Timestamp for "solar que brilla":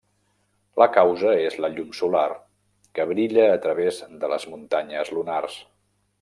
1.97-3.45